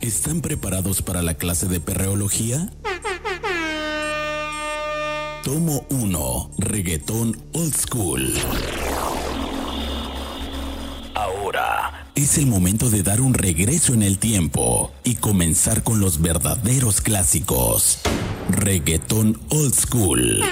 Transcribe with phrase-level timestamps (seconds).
[0.00, 2.70] ¿están preparados para la clase de perreología?
[5.44, 8.32] Tomo 1, reggaetón old school.
[11.14, 16.20] Ahora es el momento de dar un regreso en el tiempo y comenzar con los
[16.20, 18.00] verdaderos clásicos.
[18.50, 20.42] Reggaetón old school.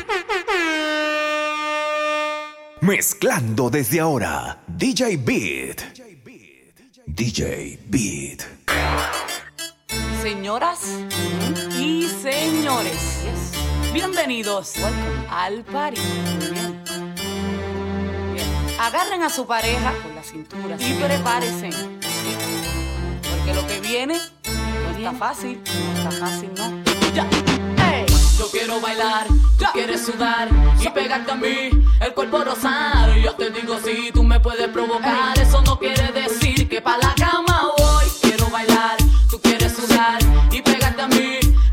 [2.82, 5.82] Mezclando desde ahora, DJ Beat.
[7.06, 8.59] DJ Beat.
[10.50, 10.80] Señoras
[11.78, 13.22] y señores,
[13.92, 14.74] bienvenidos
[15.30, 16.00] al party.
[16.50, 16.82] Bien.
[18.80, 21.70] Agarren a su pareja con la cintura y prepárense.
[23.30, 26.82] Porque lo que viene no está fácil, no está fácil, no.
[27.14, 27.28] Ya.
[27.76, 28.06] Hey.
[28.36, 30.48] Yo quiero bailar, tú quieres sudar
[30.80, 31.70] y pegarte a mí,
[32.00, 33.16] el cuerpo rosar.
[33.18, 37.14] Yo te digo si tú me puedes provocar, eso no quiere decir que pa' la
[37.14, 37.89] cama voy.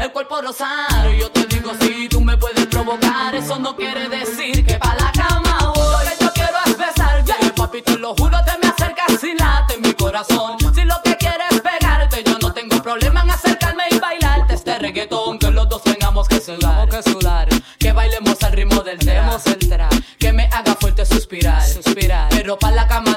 [0.08, 1.12] El cuerpo rosar.
[1.20, 5.12] Yo te digo si tú me puedes provocar, eso no quiere decir que pa' la
[5.12, 6.06] cama voy.
[6.06, 7.54] Lo que yo quiero es besar, yeah.
[7.56, 10.58] papi, te lo juro, te me acercas y late mi corazón.
[10.74, 14.80] Si lo que quieres es pegarte, yo no tengo problema en acercarme y bailarte este
[14.80, 19.92] reggaetón que los dos tengamos que sudar, que sudar, que bailemos al ritmo del trap,
[20.18, 23.17] que me haga fuerte suspirar, suspirar, pero pa' la cama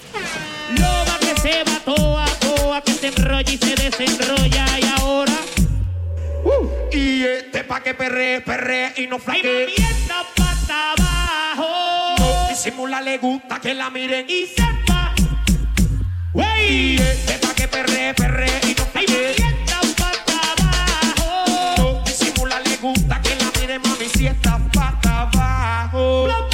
[6.91, 9.67] Y este pa' que perre, perre y no flaque.
[9.67, 12.15] mami, esta pata abajo.
[12.19, 14.25] No disimula, le gusta que la miren.
[14.29, 15.13] Y sepa.
[15.17, 16.95] Y Wey.
[16.97, 19.35] este pa' que perre, perre y no flaque.
[21.77, 26.50] No disimula, le gusta que la miren, mami, si está pata abajo.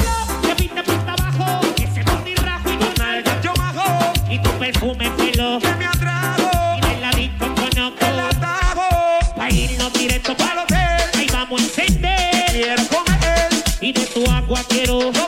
[14.66, 15.27] De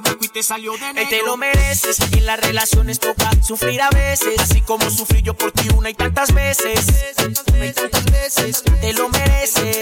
[0.00, 1.10] traje y te salió de negro.
[1.10, 4.38] te lo mereces, y en las relaciones toca sufrir a veces.
[4.38, 6.86] Así como sufrí yo por ti una y tantas veces.
[7.52, 8.62] Una y tantas veces.
[8.80, 9.81] Te lo mereces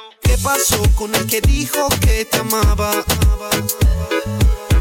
[0.21, 2.91] ¿Qué pasó con el que dijo que te amaba?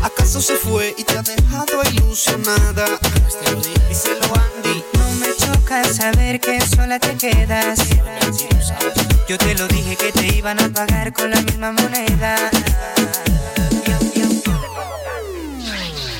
[0.02, 2.86] ¿Acaso se fue y te ha dejado ilusionada?
[3.88, 4.84] Díselo Andy.
[4.94, 7.78] No me choca saber que sola te quedas.
[9.28, 12.50] Yo te lo dije que te iban a pagar con la misma moneda.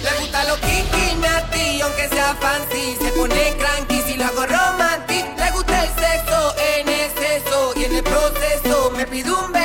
[0.03, 2.97] Le gusta lo kinky, natty, aunque sea fancy.
[3.03, 4.60] Se pone cranky si lo hago rock.
[9.11, 9.60] servidumbre.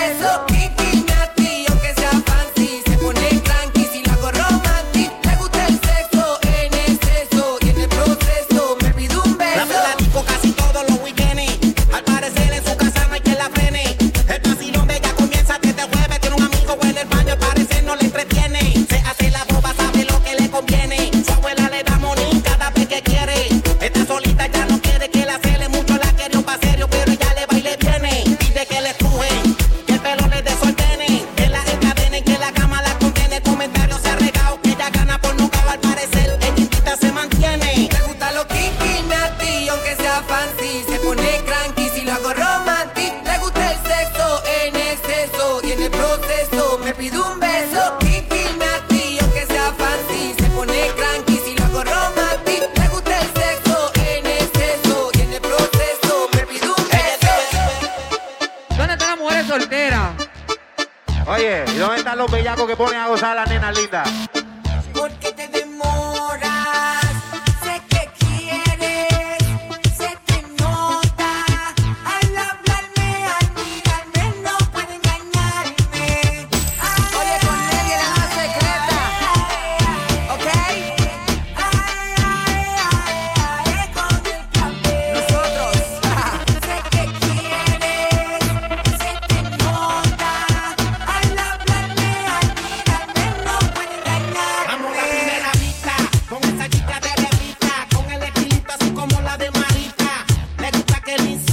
[101.06, 101.45] Jacqueline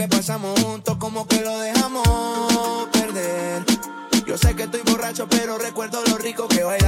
[0.00, 3.62] que pasamos juntos, como que lo dejamos perder.
[4.26, 6.79] Yo sé que estoy borracho, pero recuerdo lo rico que bailamos.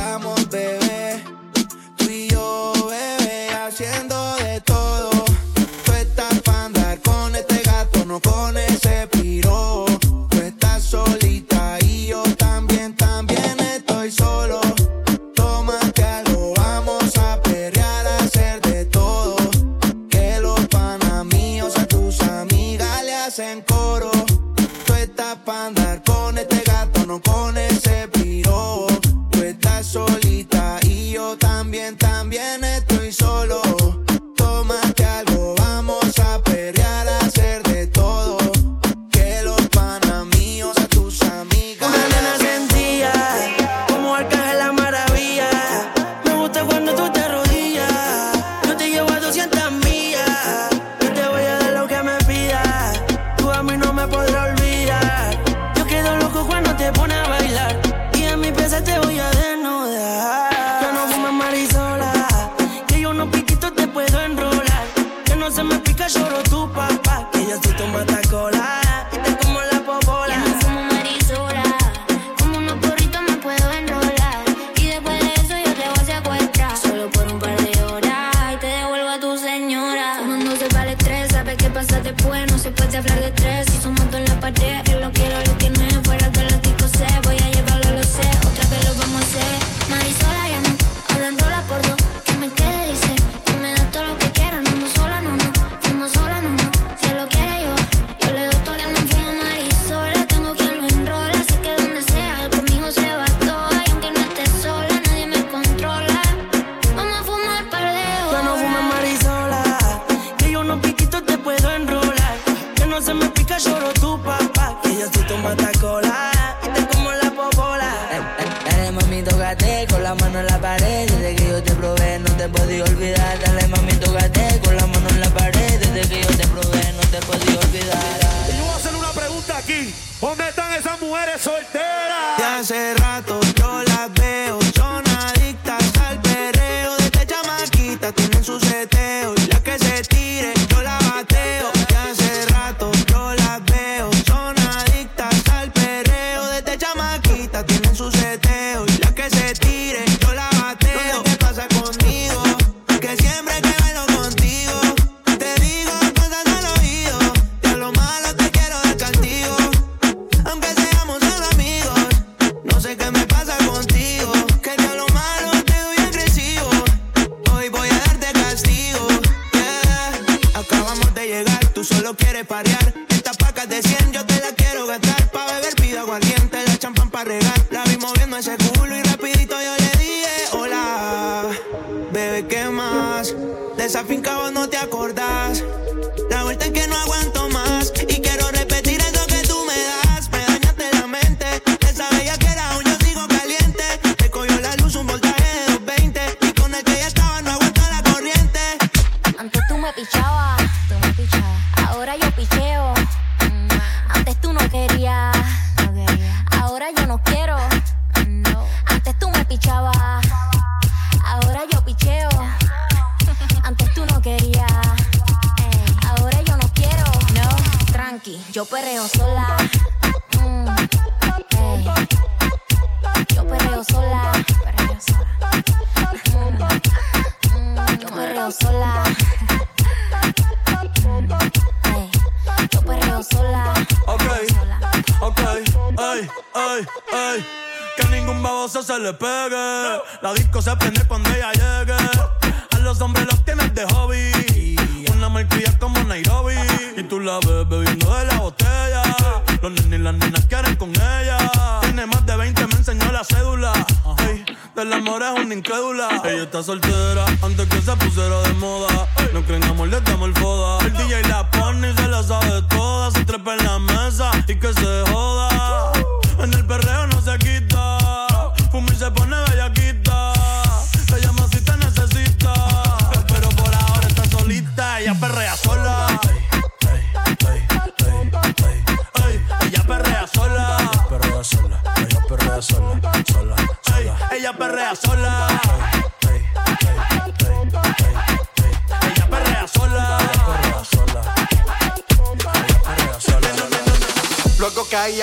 [130.22, 132.40] ¿Dónde están esas mujeres solteras?
[132.60, 133.41] Hace rato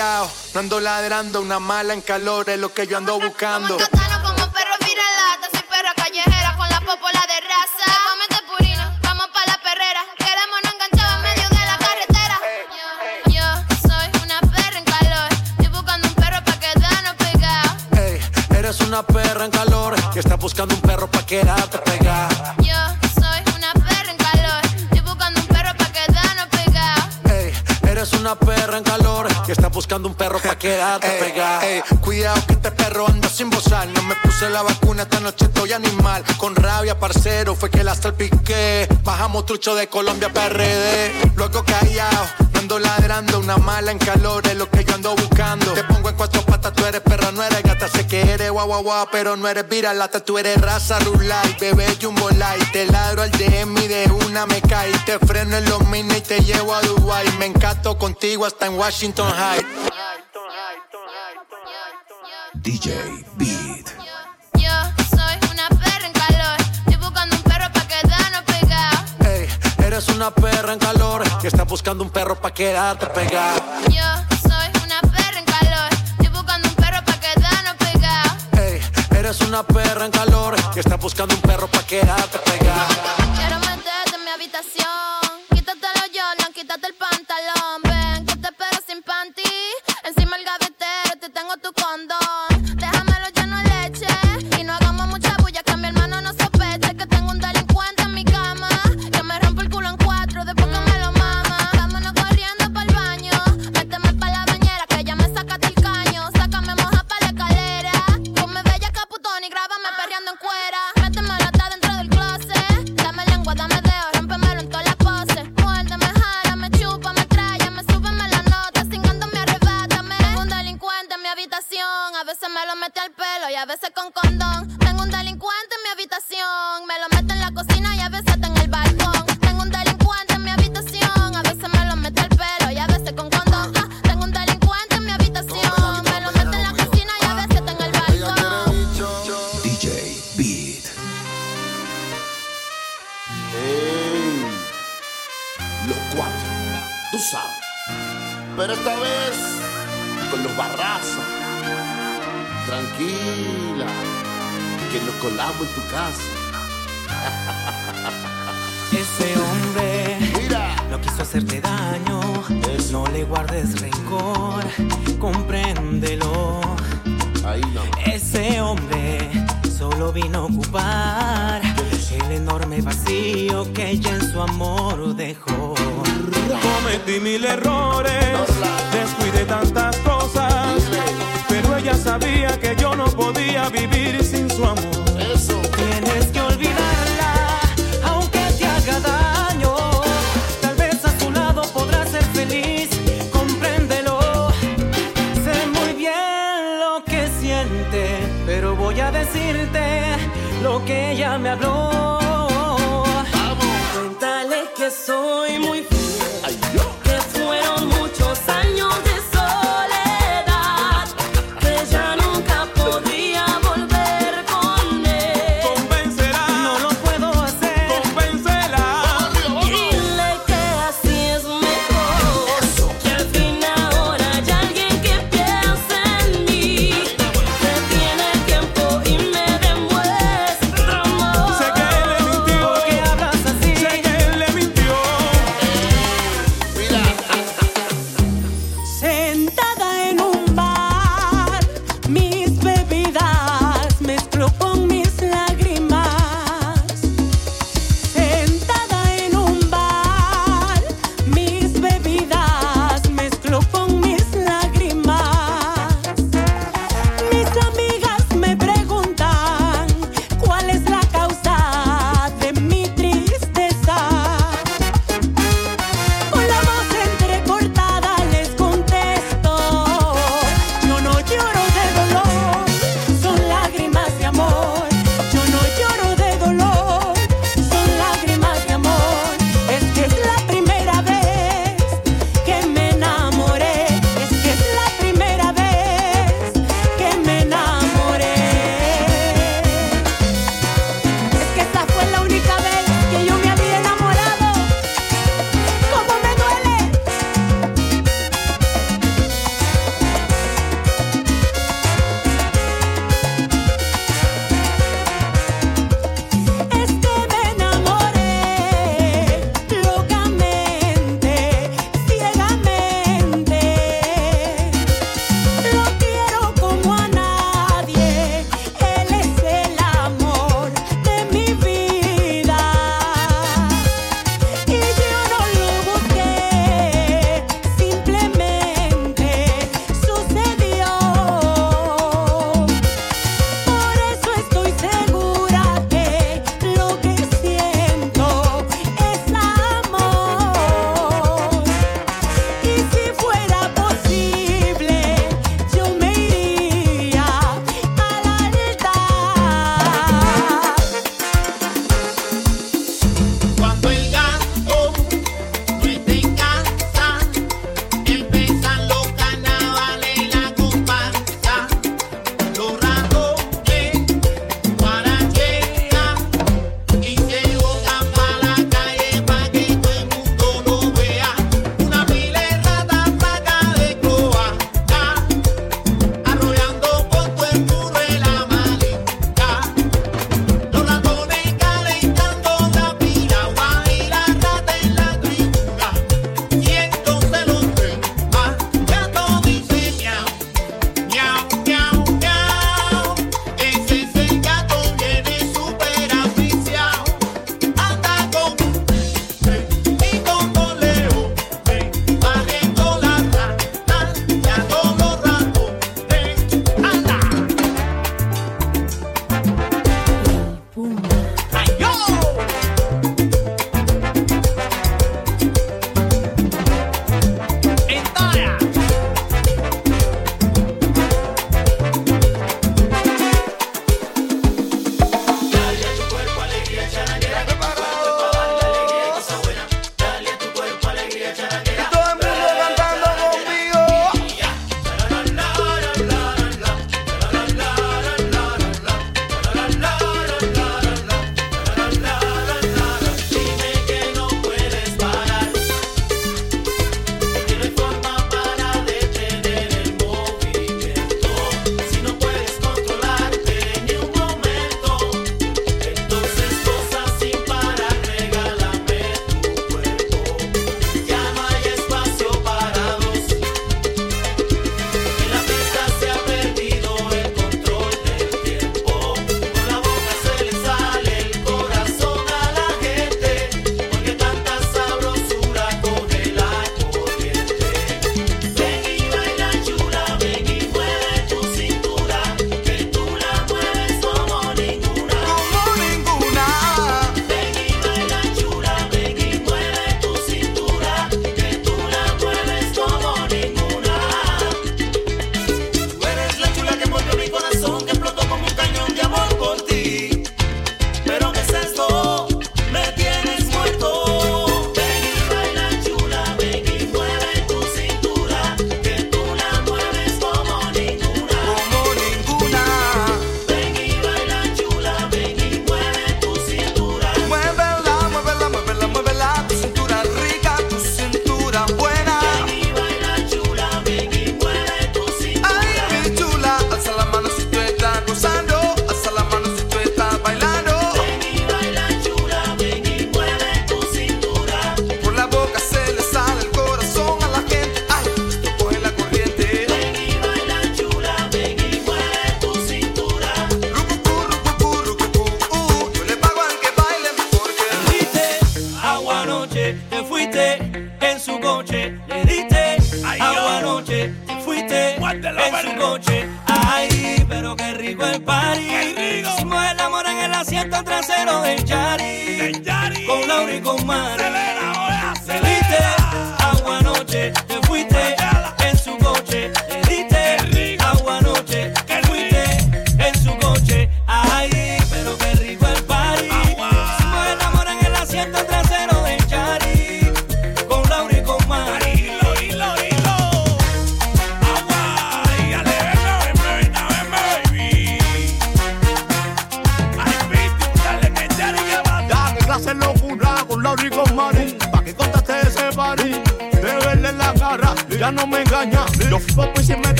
[0.00, 3.76] No ando ladrando, una mala en calor es lo que yo ando buscando.
[37.60, 38.88] fue que las salpiqué.
[39.04, 41.12] Bajamos trucho de Colombia PRD.
[41.36, 43.38] Luego callado, ando ladrando.
[43.38, 45.72] Una mala en calor es lo que yo ando buscando.
[45.74, 47.86] Te pongo en cuatro patas, tú eres perra, no eres gata.
[47.88, 50.24] Sé que eres guau guau guau, pero no eres viralata.
[50.24, 52.72] Tú eres raza rulay, bebé jumbo light.
[52.72, 54.92] Te ladro al DM y de una me caí.
[55.04, 57.30] Te freno en los mines y te llevo a Dubai.
[57.38, 59.66] Me encanto contigo hasta en Washington High.
[62.54, 63.59] DJ B.
[70.20, 73.62] una perra en calor que está buscando un perro pa' quedarte pegado.
[73.88, 74.04] Yo
[74.42, 78.36] soy una perra en calor, estoy buscando un perro pa' quedarnos pegado.
[78.52, 78.80] Hey,
[79.16, 82.49] eres una perra en calor que está buscando un perro pa' quedarte pegado.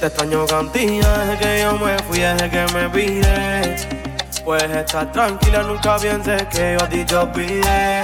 [0.00, 3.76] Te extraño contigo desde que yo me fui, desde que me pide.
[4.44, 8.02] Puedes estar tranquila, nunca pienses que yo a ti te olvidé.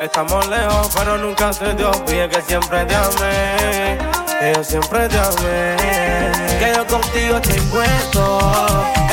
[0.00, 3.98] Estamos lejos, pero nunca se te olvide que siempre te amé.
[4.40, 5.76] Que yo siempre te amé.
[6.58, 8.38] Que yo contigo estoy puesto.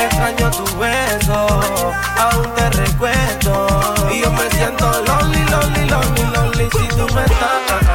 [0.02, 1.46] Extraño tu beso,
[2.18, 3.66] aún te recuerdo.
[4.12, 7.89] Y yo me siento lonely, lonely, lonely, lonely si tú me estás.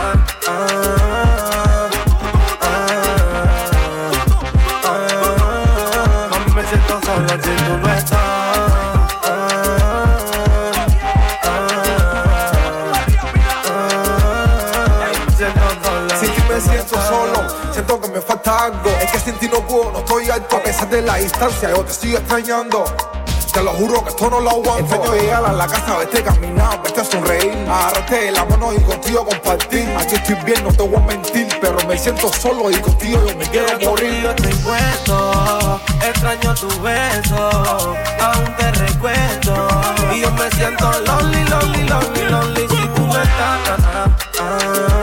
[19.06, 20.58] Es que sin ti no puedo, no estoy alto.
[20.58, 22.86] A pesar de la distancia, yo te sigo extrañando.
[23.54, 24.96] Te lo juro que esto no lo aguanto.
[24.96, 27.54] Extraño llegar a la casa, verte caminar, verte sonreír.
[27.70, 29.88] Agarrarte de la mano y contigo compartir.
[29.98, 31.48] Aquí estoy bien, no te voy a mentir.
[31.62, 34.24] Pero me siento solo y contigo yo me quiero morir.
[34.24, 39.82] Yo puesto, extraño tu beso, aún te recuerdo.
[40.16, 44.16] Y yo me siento lonely, lonely, lonely, lonely si tú no estás.
[44.42, 44.95] Mami,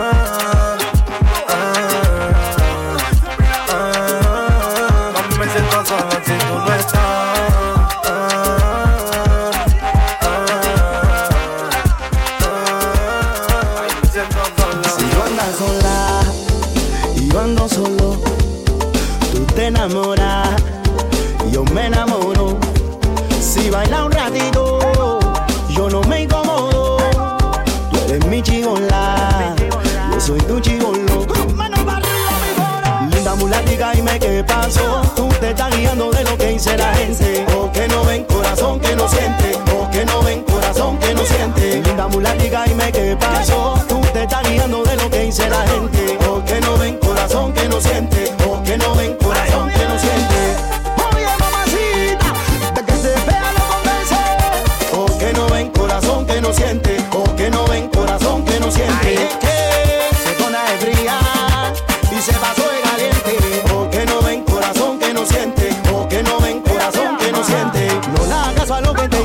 [36.63, 37.47] dice gente.
[37.57, 39.59] O que no ven corazón que no siente.
[39.75, 41.83] O que no ven corazón que no siente.
[41.83, 43.82] Linda mulatica, dime qué pasó.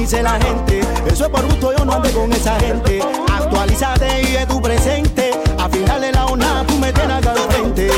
[0.08, 0.80] Dice la gente.
[1.12, 3.02] Eso es por gusto, yo no ande con esa gente.
[3.30, 5.32] Actualízate y es tu presente.
[5.60, 7.90] A final de la ona, tú me tienes acá al frente.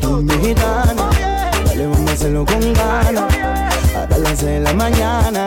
[0.00, 1.10] Tú, mi gitana,
[1.66, 3.34] dale, vamos a hacerlo con ganas.
[3.96, 5.46] Hasta las de la mañana.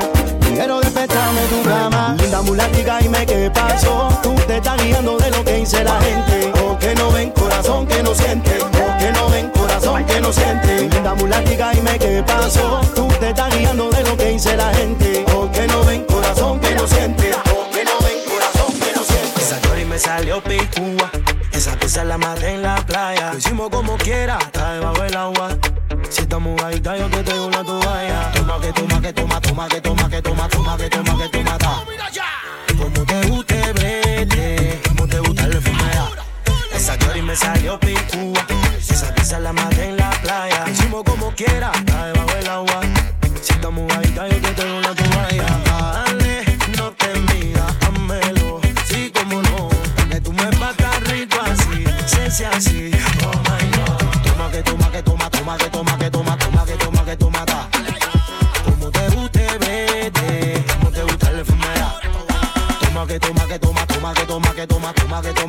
[0.53, 2.15] Quiero despertarme tu cama.
[2.19, 4.07] Linda mulatica, dime qué pasó.
[4.21, 6.51] Tú te estás guiando de lo que dice la gente.
[6.61, 8.59] O que no ven corazón que no siente.
[8.61, 10.89] O que no ven corazón que no siente.
[10.89, 12.81] Linda mulatica, dime qué pasó.
[12.93, 15.25] Tú te estás guiando de lo que dice la gente.
[15.35, 17.31] O que no ven corazón que no siente.
[17.33, 19.41] O que no ven corazón que no siente.
[19.41, 21.09] Esa y me salió picúa.
[21.51, 23.31] Esa pizza la maté en la playa.
[23.31, 25.49] Lo hicimos como quiera, hasta debajo del agua.
[26.09, 28.31] Si estamos ahorita, yo te traigo una toalla.
[28.33, 31.57] Toma, que toma, que toma, toma, que toma, que toma, toma, que toma, que toma,
[31.57, 31.83] ta.
[32.77, 34.81] Como te guste, vete.
[34.87, 36.09] Como te gusta el fumea.
[36.73, 38.47] Esa y me salió picúa.
[38.79, 40.69] Esa pizza la maté en la playa.
[40.69, 41.71] Hicimos como quiera,
[65.13, 65.42] Muévete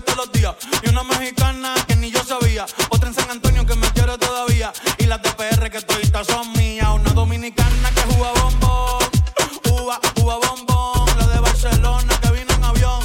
[0.00, 0.54] todos los días.
[0.82, 2.66] Y una mexicana que ni yo sabía.
[2.90, 4.72] Otra en San Antonio que me quiere todavía.
[4.98, 6.88] Y las de PR que todavía son mías.
[6.94, 9.04] Una dominicana que juega bombón.
[9.70, 11.18] Uva, uva bombón.
[11.18, 13.02] La de Barcelona que vino en avión.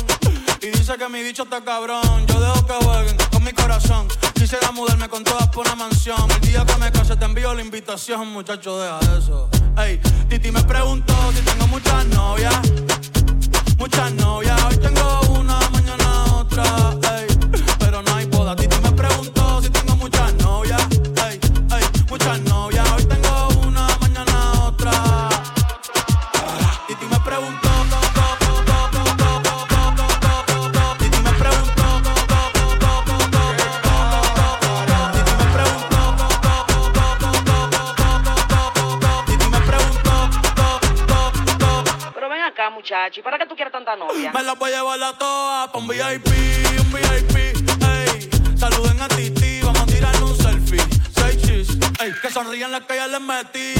[0.61, 2.25] Y dice que mi bicho está cabrón.
[2.27, 4.07] Yo dejo que jueguen con mi corazón.
[4.33, 6.29] Quisiera mudarme con todas por una mansión.
[6.31, 9.49] El día que me case te envío la invitación, muchacho, deja eso.
[9.77, 9.99] Ey,
[10.29, 12.59] Titi me preguntó si tengo muchas novias
[13.79, 14.61] muchas novias.
[14.65, 16.95] Hoy tengo una, mañana otra.
[17.79, 18.51] Pero no hay boda.
[18.51, 19.69] A ti me pregunto si
[43.89, 46.27] Me las voy a llevar a todas pa' un VIP,
[46.79, 47.37] un VIP,
[47.81, 48.29] ey.
[48.55, 50.79] Saluden a Titi, vamos a tirarle un selfie.
[51.15, 51.69] Seis chis,
[51.99, 52.13] ey.
[52.21, 53.78] Que sonrían las que ya les metí.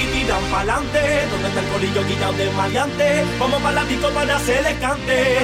[0.00, 4.36] aquí tiran pa'lante, donde está el colillo guillado de maleante, vamos para la disco para
[4.36, 5.38] hacerle cante.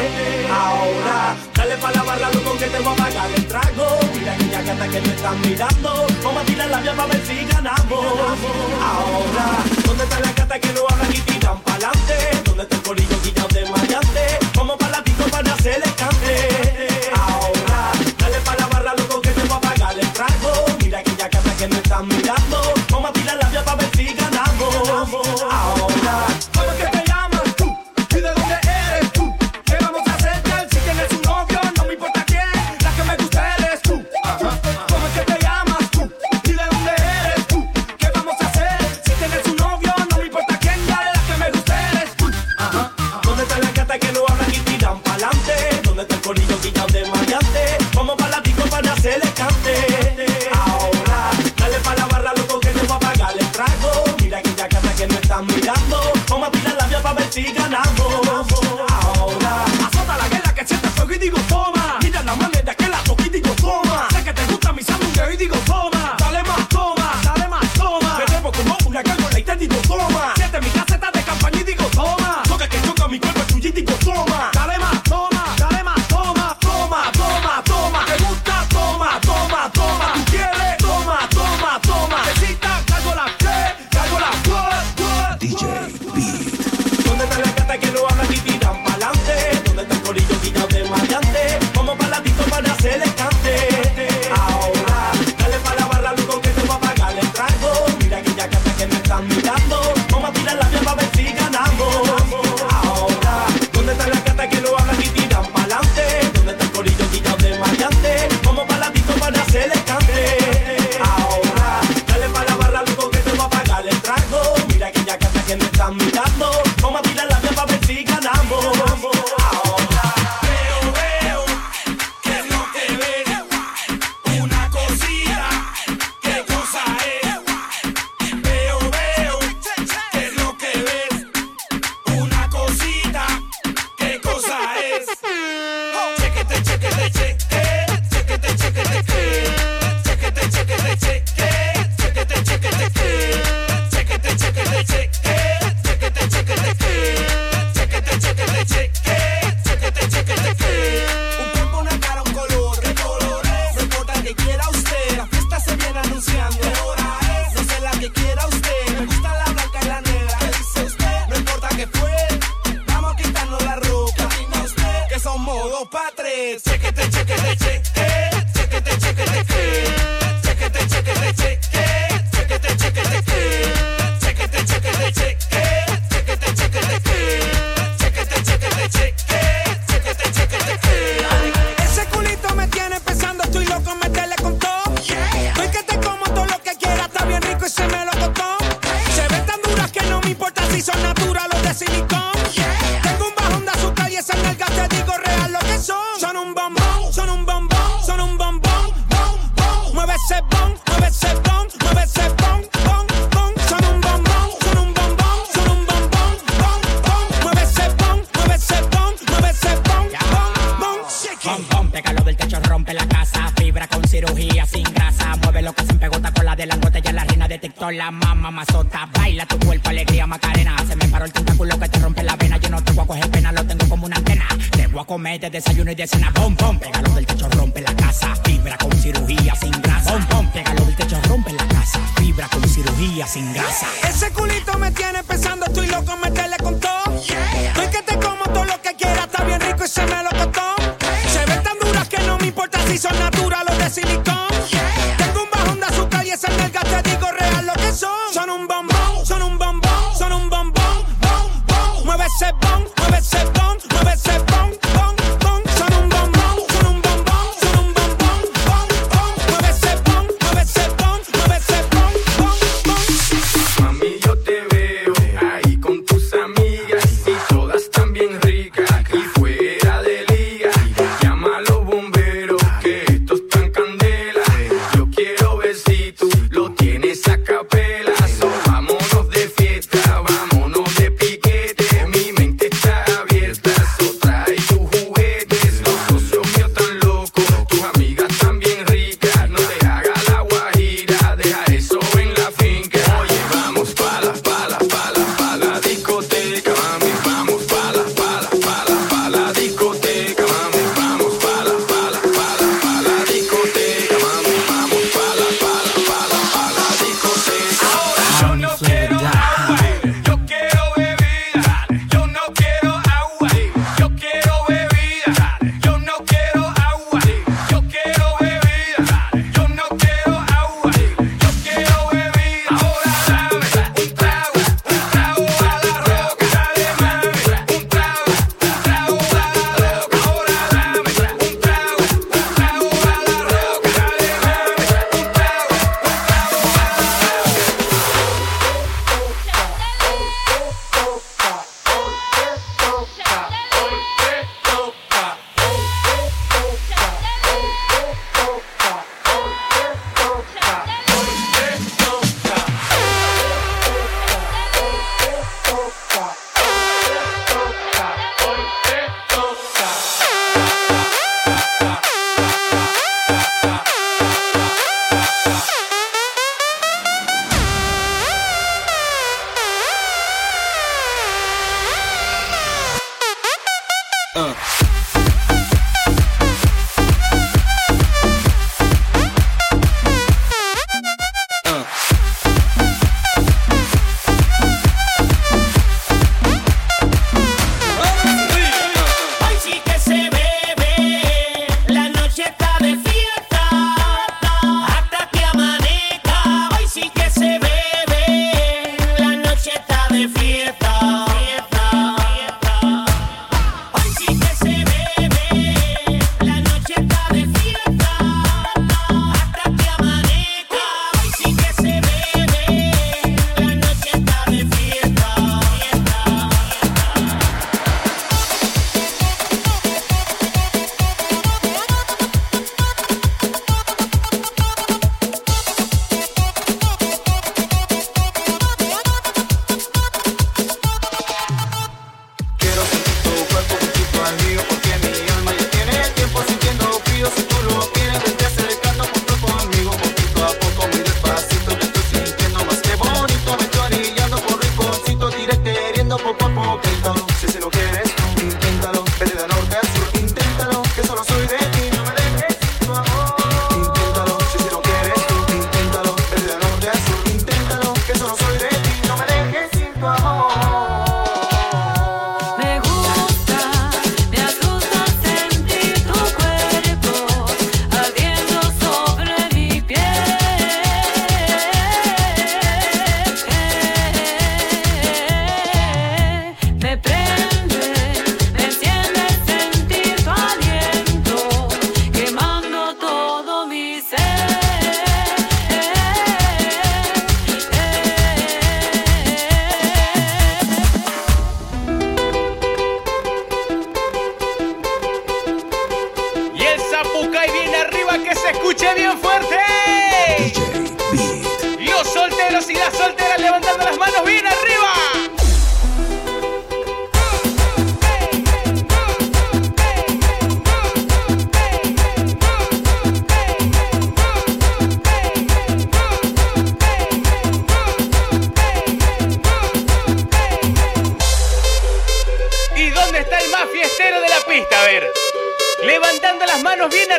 [0.50, 3.98] Ahora, dale pa' la barra, loco, que te voy a pagar el trago.
[4.14, 7.22] Mira que ya gata que me están mirando, vamos a tirar la vía para ver
[7.26, 8.04] si ganamos.
[8.82, 9.46] Ahora,
[9.84, 12.14] ¿dónde está la gata que no hablan y tiran pa'lante?
[12.44, 13.05] ¿Dónde está el colillo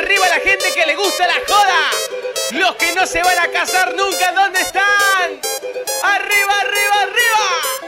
[0.07, 1.91] arriba la gente que le gusta la joda.
[2.51, 5.41] Los que no se van a casar nunca, ¿dónde están?
[6.01, 7.86] ¡Arriba, arriba, arriba!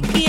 [0.00, 0.21] que.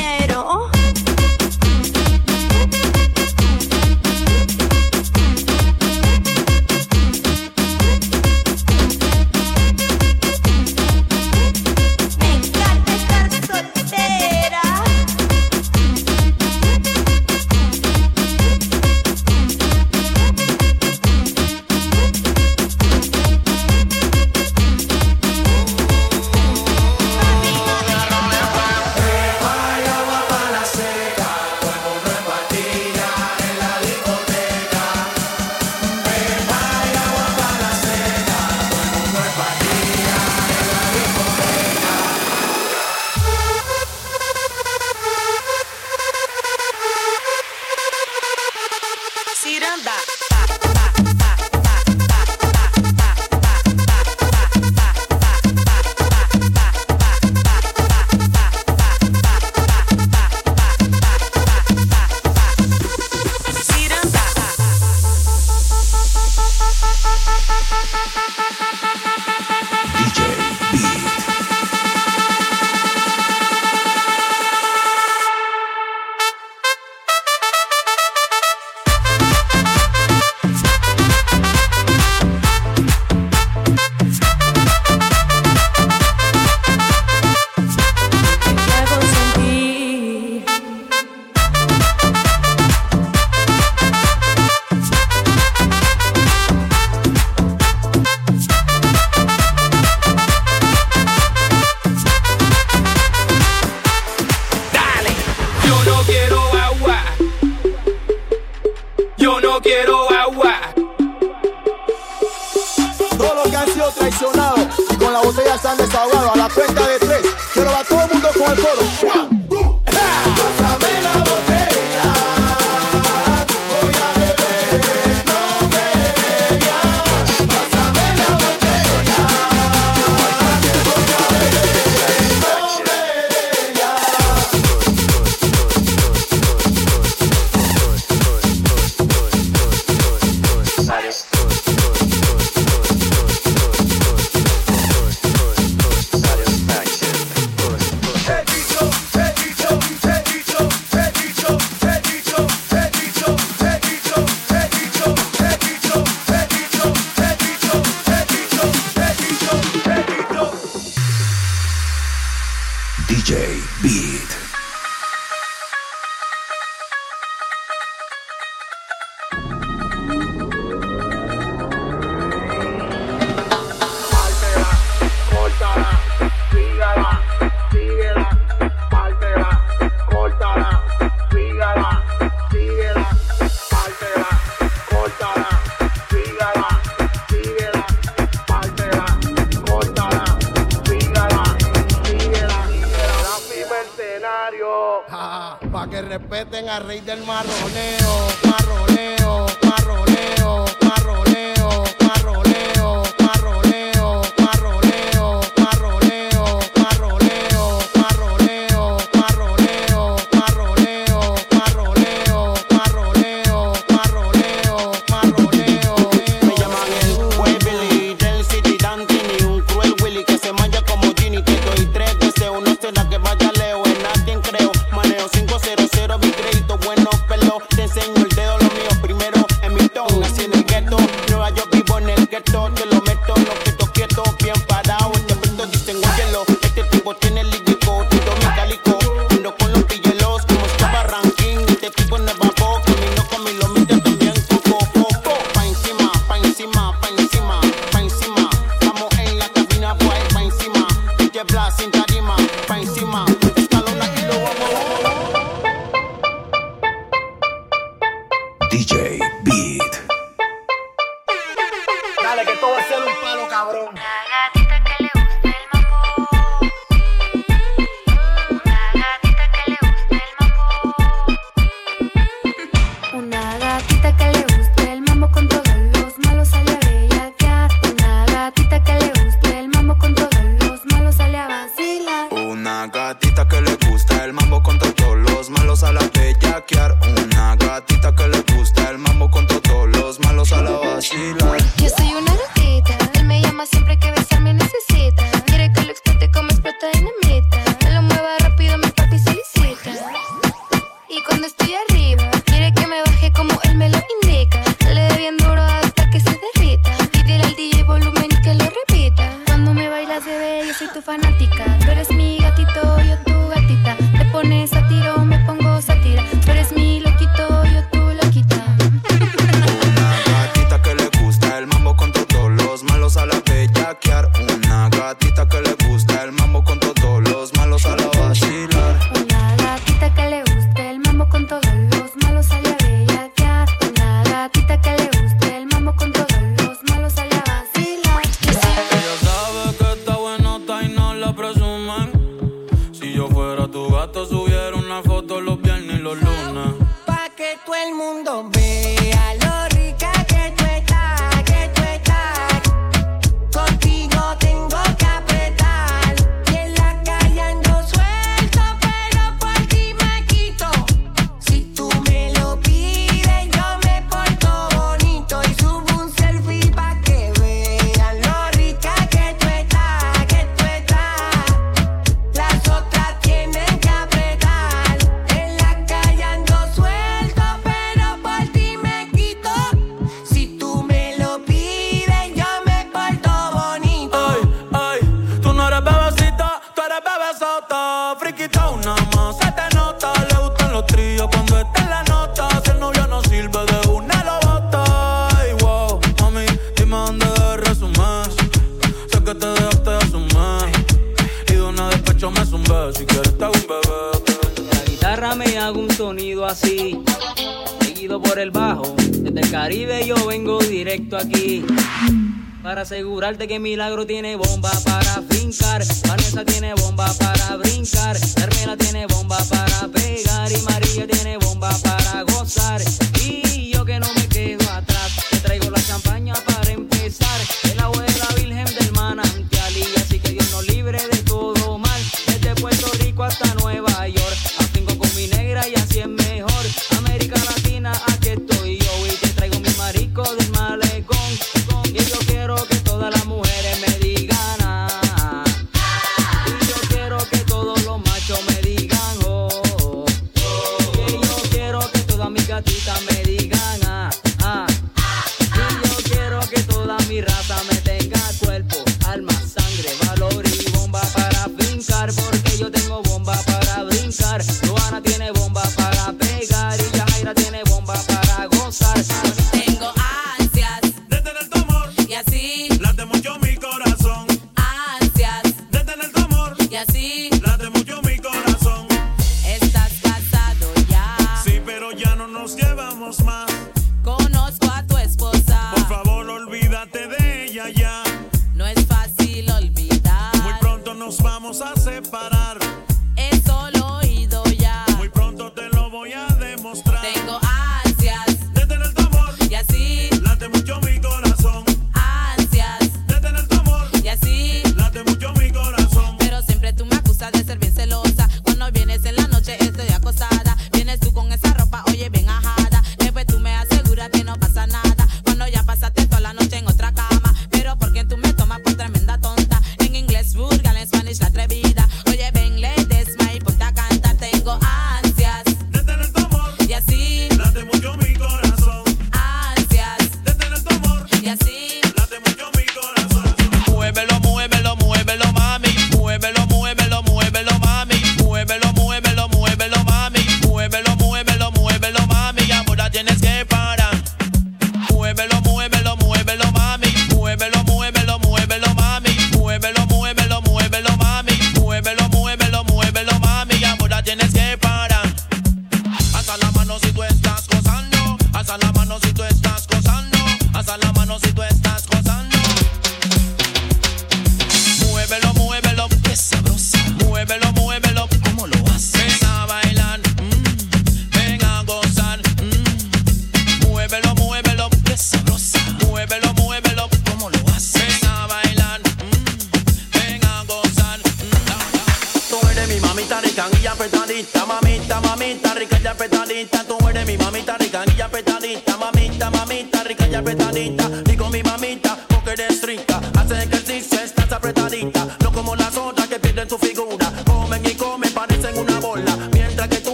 [413.48, 414.33] Que Milagro tiene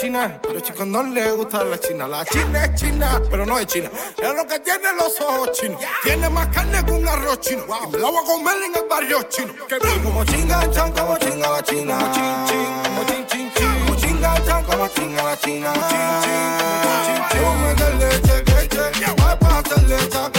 [0.00, 2.06] china, pero chicos no le gusta la china.
[2.06, 3.90] La china es china, pero no es china.
[4.16, 5.80] Es lo que tiene los ojos chinos.
[6.02, 7.64] Tiene más carne que un arroz chino.
[7.64, 9.52] Y me la voy a comer en el barrio chino.
[9.66, 11.98] Que como chinga chan, como chinga la china.
[11.98, 13.84] Como chin chin, como chin chin chin.
[13.86, 15.72] Como chinga chan, como chinga la china.
[15.72, 17.40] Como chin chin, como chin chin.
[17.40, 20.37] Yo me leche, leche, voy a pasar leche.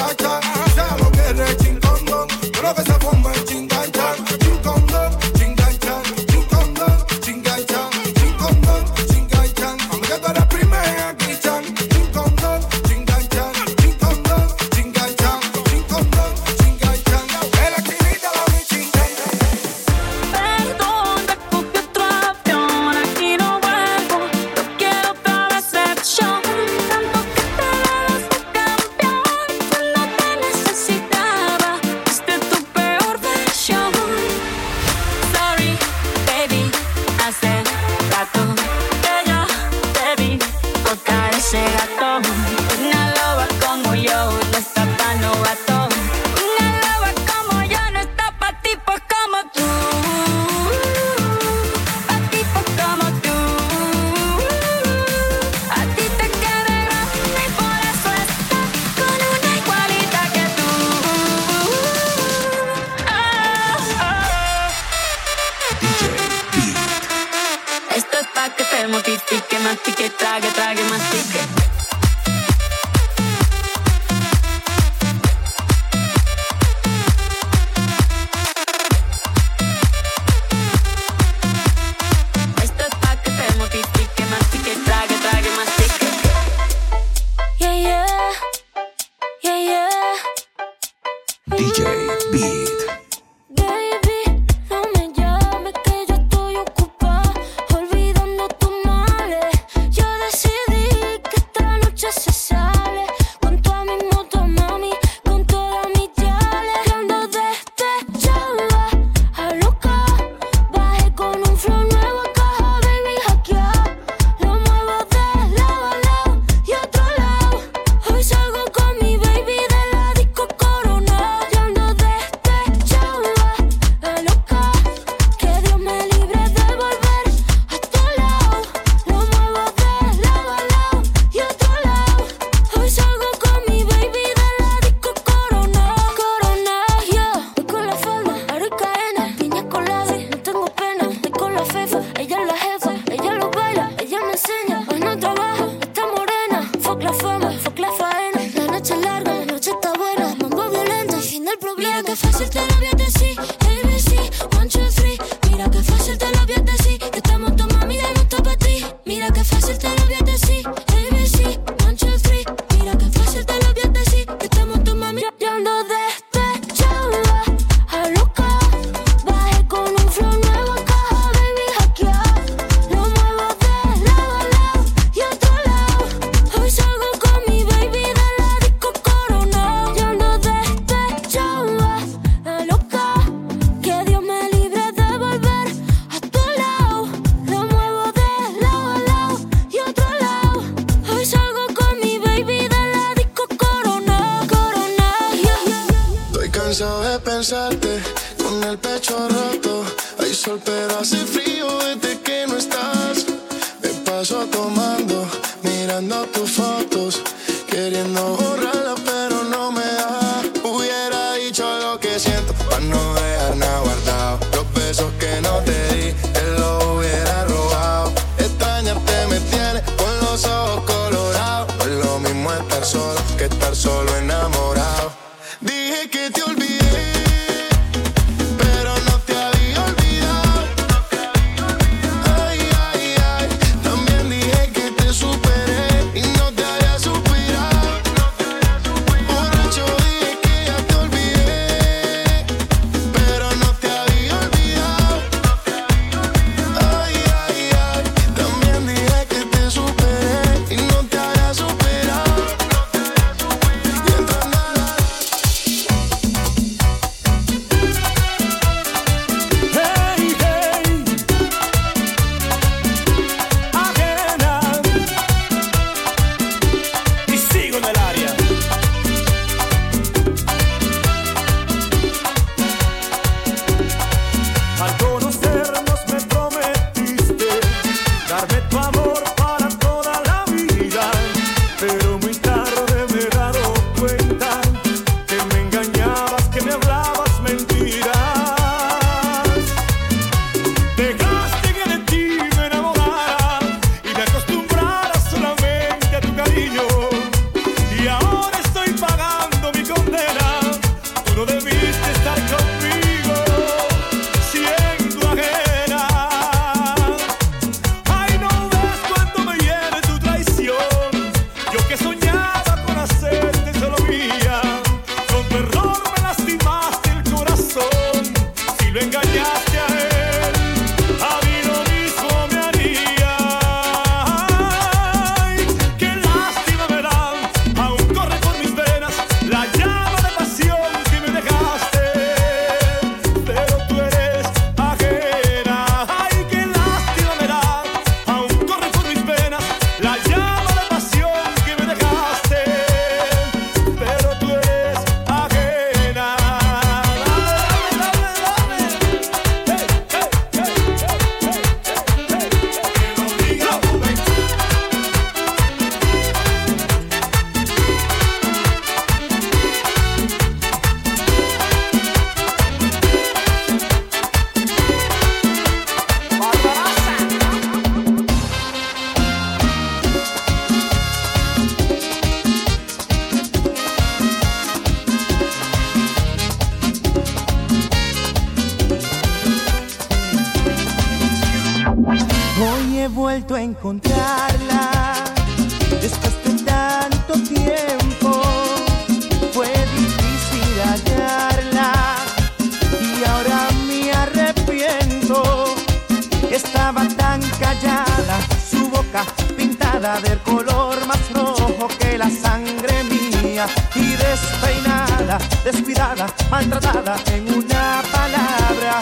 [400.21, 408.99] del color más rojo que la sangre mía y despeinada, descuidada, maltratada, en una palabra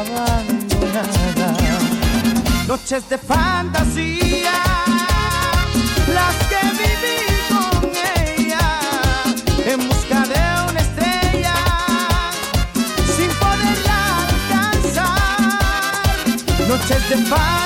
[0.00, 1.48] abandonada.
[2.66, 4.52] Noches de fantasía,
[6.14, 7.18] las que viví
[7.50, 7.90] con
[8.24, 8.66] ella
[9.66, 11.54] en busca de una estrella
[13.16, 13.98] sin poderla
[14.28, 15.38] alcanzar.
[16.68, 17.65] Noches de fantasía.